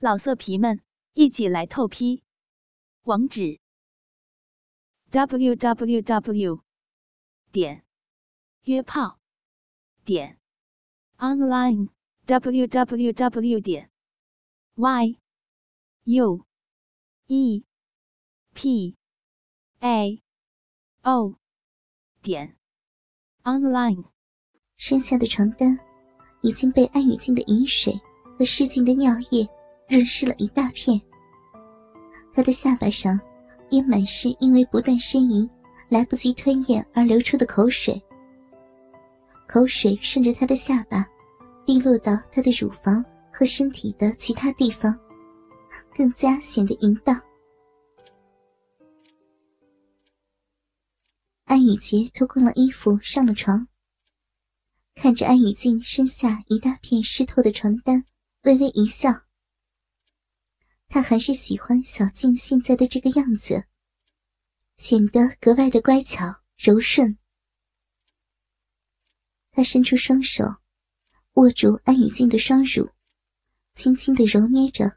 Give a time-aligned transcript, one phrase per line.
[0.00, 0.80] 老色皮们，
[1.14, 2.22] 一起来透批！
[3.02, 3.58] 网址
[5.10, 6.62] ：w w w
[7.50, 7.84] 点
[8.62, 9.18] 约炮
[10.04, 10.38] 点
[11.16, 11.88] online
[12.26, 13.90] w w w 点
[14.76, 15.18] y
[16.04, 16.46] u
[17.26, 17.64] e
[18.54, 18.96] p
[19.80, 20.22] a
[21.02, 21.34] o
[22.22, 22.56] 点
[23.42, 24.04] online。
[24.76, 25.76] 身下的床单
[26.42, 28.00] 已经被安雨静的饮水
[28.38, 29.57] 和失禁的尿液。
[29.88, 31.00] 润湿了一大片，
[32.34, 33.18] 他的下巴上
[33.70, 35.48] 也满是因为不断呻吟、
[35.88, 38.00] 来不及吞咽而流出的口水。
[39.46, 41.06] 口水顺着他的下巴
[41.64, 43.02] 滴落到他的乳房
[43.32, 44.94] 和身体的其他地方，
[45.96, 47.18] 更加显得淫荡。
[51.44, 53.66] 安雨洁脱光了衣服上了床，
[54.96, 58.04] 看着安雨静身下一大片湿透的床单，
[58.42, 59.10] 微微一笑。
[60.88, 63.64] 他还是喜欢小静现在的这个样子，
[64.76, 66.24] 显得格外的乖巧
[66.56, 67.18] 柔顺。
[69.50, 70.44] 他伸出双手，
[71.34, 72.88] 握住安雨静的双乳，
[73.74, 74.90] 轻轻的揉捏着。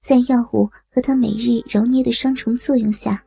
[0.00, 3.22] 在药物和他每日揉捏的双重作用下，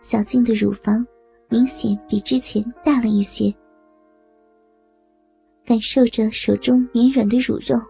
[0.00, 1.06] 小静的乳房
[1.48, 3.54] 明显比之前大了一些。
[5.64, 7.80] 感受着手中绵软的乳肉。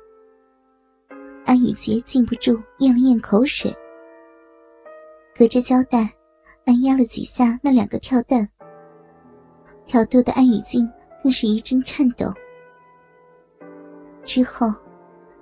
[1.48, 3.74] 安雨洁禁不住咽了咽口水，
[5.34, 6.06] 隔着胶带
[6.66, 8.46] 按压了几下那两个跳蛋，
[9.86, 10.86] 挑逗的安雨静
[11.22, 12.26] 更是一阵颤抖。
[14.24, 14.66] 之后，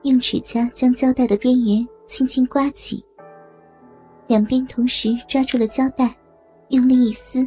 [0.03, 3.05] 用指甲将胶带的边缘轻轻刮起，
[4.29, 6.17] 两边同时抓住了胶带，
[6.69, 7.45] 用力一撕，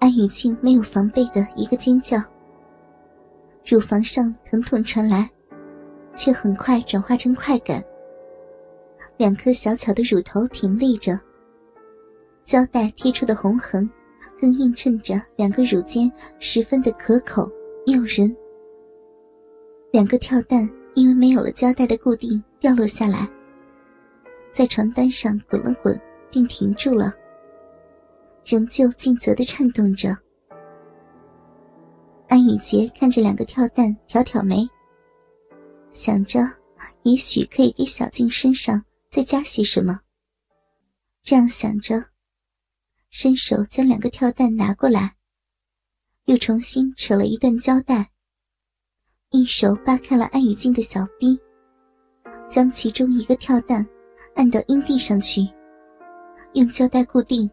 [0.00, 2.18] 安雨静没有防备的一个尖叫。
[3.68, 5.28] 乳房上疼痛传来，
[6.16, 7.84] 却很快转化成快感。
[9.18, 11.20] 两颗小巧的乳头挺立着，
[12.46, 13.86] 胶带贴出的红痕，
[14.40, 17.46] 更映衬着两个乳尖十分的可口
[17.84, 18.34] 诱人。
[19.92, 23.28] 两个跳蛋因为没有了胶带的固定，掉落下来，
[24.50, 27.12] 在床单上滚了滚，并停住了，
[28.46, 30.16] 仍旧尽责的颤动着。
[32.28, 34.68] 安雨洁看着两个跳蛋，挑挑眉，
[35.92, 36.40] 想着
[37.02, 39.98] 也许可以给小静身上再加些什么。
[41.22, 42.04] 这样想着，
[43.08, 45.16] 伸手将两个跳蛋拿过来，
[46.26, 48.10] 又重新扯了一段胶带，
[49.30, 51.38] 一手扒开了安雨静的小臂，
[52.46, 53.86] 将其中一个跳蛋
[54.34, 55.48] 按到阴蒂上去，
[56.52, 57.50] 用胶带固定，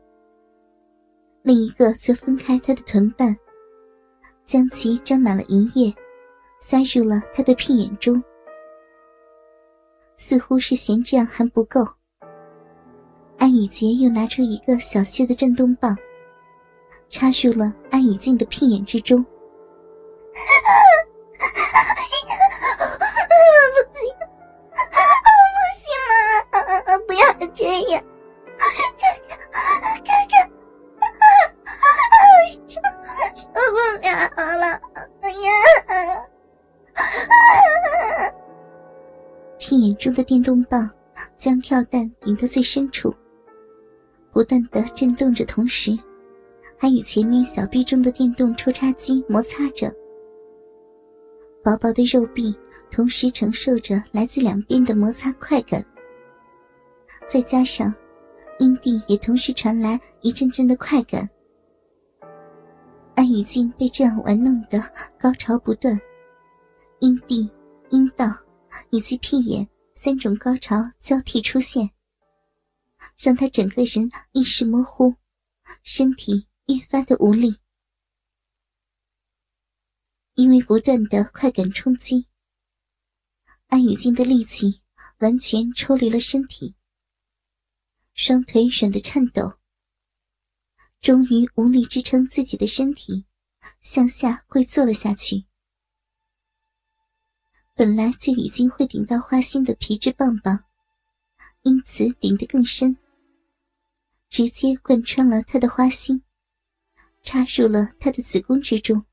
[1.43, 3.33] 另一个则分开她的臀瓣。
[4.45, 5.93] 将其沾满了银液，
[6.59, 8.23] 塞入了他的屁眼中。
[10.15, 11.81] 似乎是嫌这样还不够，
[13.37, 15.97] 安雨洁又拿出一个小些的震动棒，
[17.09, 19.25] 插入了安雨静的屁眼之中。
[21.37, 21.43] 不
[23.97, 24.15] 行，
[25.51, 25.89] 不行
[26.51, 28.03] 了， 不要这样。
[40.05, 40.87] 中的电动棒
[41.35, 43.11] 将跳蛋顶到最深处，
[44.31, 45.97] 不断的震动着，同时
[46.77, 49.91] 还与前面小臂中的电动抽插机摩擦着。
[51.63, 52.55] 薄薄的肉壁
[52.91, 55.83] 同时承受着来自两边的摩擦快感，
[57.25, 57.91] 再加上
[58.59, 61.27] 阴蒂也同时传来一阵阵的快感。
[63.15, 64.79] 安雨静被这样玩弄的
[65.17, 65.99] 高潮不断，
[66.99, 67.49] 阴蒂、
[67.89, 68.27] 阴道
[68.91, 69.67] 以及屁眼。
[69.95, 71.89] 三种高潮交替出现，
[73.17, 75.15] 让他整个人意识模糊，
[75.81, 77.57] 身体越发的无力。
[80.35, 82.27] 因为不断的快感冲击，
[83.67, 84.81] 安雨静的力气
[85.19, 86.75] 完全抽离了身体，
[88.13, 89.57] 双腿软的颤抖，
[90.99, 93.25] 终于无力支撑自己的身体，
[93.81, 95.45] 向下跪坐了下去。
[97.77, 100.63] 本来就已经会顶到花心的皮质棒棒，
[101.63, 102.97] 因此顶得更深，
[104.29, 106.23] 直接贯穿了他的花心，
[107.21, 109.05] 插入了他的子宫之中。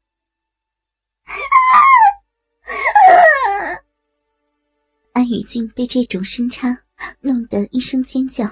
[5.12, 6.84] 安雨静被这种深插
[7.20, 8.46] 弄得一声尖叫，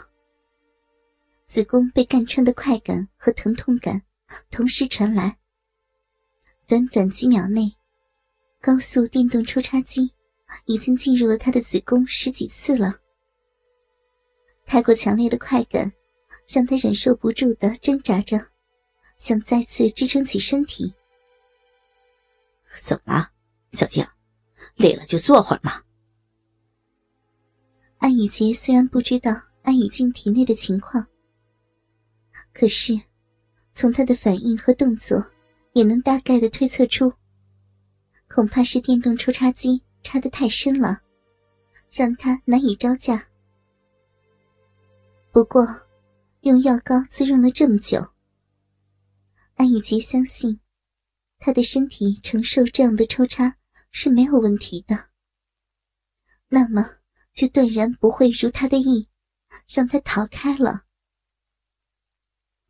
[1.46, 4.02] 子宫被干穿的快感和疼痛感
[4.50, 5.38] 同时传来，
[6.66, 7.76] 短短几秒内，
[8.60, 10.12] 高速电动抽插机
[10.66, 12.94] 已经进入了他的子宫十几次了。
[14.66, 15.90] 太过强烈的快感，
[16.46, 18.38] 让他忍受不住的挣扎着，
[19.16, 20.94] 想再次支撑起身体。
[22.82, 23.30] 怎么了，
[23.72, 24.06] 小静？
[24.76, 25.82] 累了就坐会儿嘛。
[27.96, 31.06] 安雨洁虽然不知道安雨静体内的情况，
[32.52, 33.00] 可是
[33.72, 35.24] 从她的反应和动作。
[35.72, 37.12] 也能大概的推测出，
[38.32, 41.02] 恐怕是电动抽插机插得太深了，
[41.90, 43.26] 让他难以招架。
[45.32, 45.66] 不过，
[46.42, 47.98] 用药膏滋润了这么久，
[49.54, 50.60] 安雨洁相信，
[51.40, 53.56] 他的身体承受这样的抽插
[53.90, 55.08] 是没有问题的。
[56.48, 56.88] 那么，
[57.32, 59.08] 就断然不会如他的意，
[59.68, 60.84] 让他逃开了。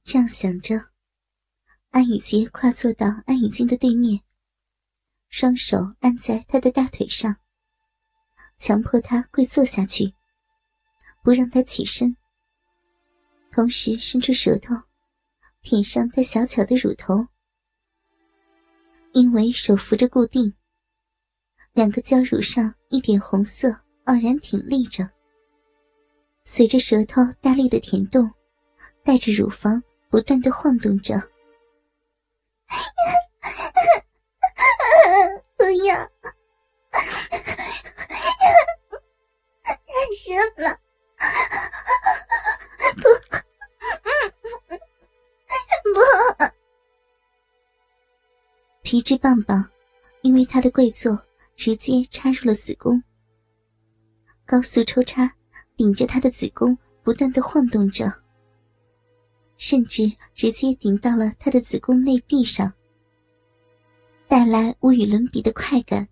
[0.04, 0.88] 这样想着。
[1.90, 4.22] 安雨洁跨坐到安雨静的对面，
[5.30, 7.36] 双手按在他的大腿上，
[8.58, 10.12] 强迫他跪坐下去，
[11.22, 12.14] 不让他起身。
[13.52, 14.74] 同时伸出舌头，
[15.62, 17.26] 舔上他小巧的乳头。
[19.12, 20.52] 因为手扶着固定，
[21.72, 23.68] 两个娇乳上一点红色
[24.04, 25.08] 傲然挺立着。
[26.42, 28.28] 随着舌头大力的舔动，
[29.04, 31.14] 带着乳房不断的晃动着。
[48.90, 49.64] 皮质棒棒
[50.22, 51.16] 因为他的跪坐，
[51.54, 53.00] 直接插入了子宫。
[54.44, 55.32] 高速抽插，
[55.76, 58.12] 顶着他的子宫不断的晃动着。
[59.58, 62.72] 甚至直接顶到了他的子宫内壁上，
[64.26, 66.08] 带来无与伦比的快感。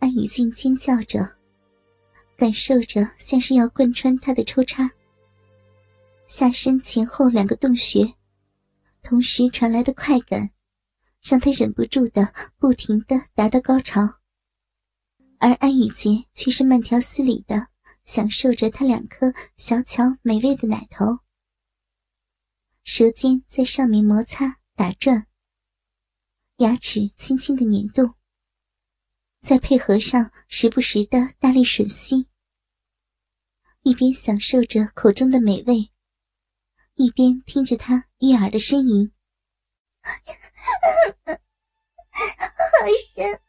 [0.00, 1.26] 安雨静尖叫着，
[2.36, 4.90] 感受着像是要贯穿他的抽插。
[6.26, 8.06] 下身前后两个洞穴，
[9.02, 10.50] 同时传来的快感，
[11.22, 14.00] 让他忍不住的不停的达到高潮。
[15.38, 17.68] 而安雨洁却是慢条斯理的
[18.02, 21.04] 享受着他两颗小巧美味的奶头。
[22.82, 25.26] 舌尖在上面摩擦打转，
[26.56, 28.14] 牙齿轻轻的捻动，
[29.42, 32.26] 再配合上时不时的大力吮吸，
[33.82, 35.90] 一边享受着口中的美味，
[36.94, 39.12] 一边听着他悦耳的呻吟，
[42.80, 43.40] 好深。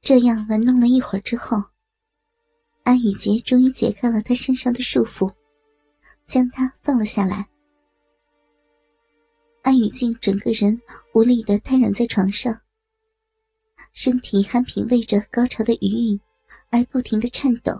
[0.00, 1.56] 这样玩弄了一会儿之后，
[2.82, 5.32] 安雨洁终于解开了他身上的束缚，
[6.26, 7.48] 将他放了下来。
[9.62, 10.82] 安雨静整个人
[11.14, 12.60] 无力的瘫软在床上，
[13.92, 16.20] 身体还品味着高潮的余韵，
[16.70, 17.72] 而不停的颤抖，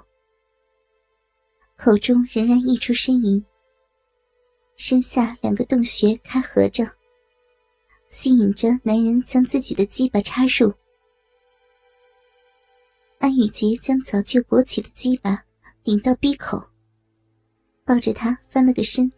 [1.77, 3.45] 口中仍然溢出呻吟。
[4.77, 6.85] 身下两个洞穴开合着，
[8.09, 10.73] 吸引着男人将自己的鸡巴插入。
[13.19, 15.45] 安雨洁将早就勃起的鸡巴
[15.85, 16.59] 顶到鼻口，
[17.85, 19.11] 抱着他翻了个身，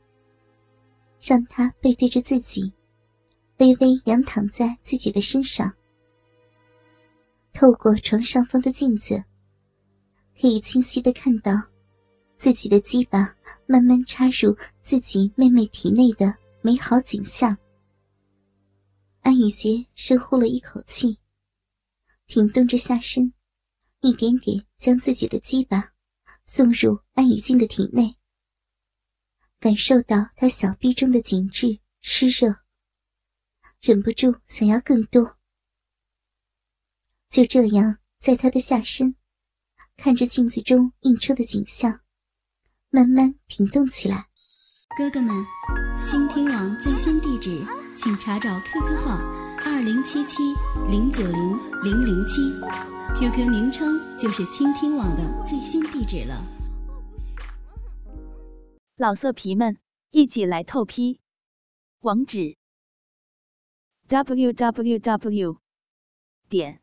[1.21, 2.73] 让他背对着自己，
[3.59, 5.73] 微微仰躺在自己的身上。
[7.53, 9.23] 透过床上方的镜子，
[10.41, 11.53] 可以清晰的看到
[12.37, 13.35] 自己的鸡巴
[13.67, 17.57] 慢慢插入自己妹妹体内的美好景象。
[19.21, 21.19] 安雨洁深呼了一口气，
[22.27, 23.33] 挺动着下身。
[24.01, 25.93] 一点点将自己的鸡巴
[26.45, 28.17] 送入安雨静的体内，
[29.61, 32.53] 感受到她小臂中的紧致湿热，
[33.81, 35.39] 忍不住想要更多。
[37.33, 39.17] 就这样，在他的下身，
[39.97, 42.01] 看着镜子中映出的景象，
[42.91, 44.27] 慢慢停动起来。
[44.99, 45.35] 哥哥们，
[46.05, 47.65] 倾听网最新地址，
[47.97, 49.17] 请查找 QQ 号
[49.65, 50.43] 二零七七
[50.91, 52.53] 零九零零零七。
[53.19, 56.45] QQ 名称就是倾听网的最新地址了。
[58.97, 59.79] 老色皮们，
[60.11, 61.21] 一起来透批！
[62.01, 62.59] 网址
[64.09, 65.57] ：w w w
[66.51, 66.83] 点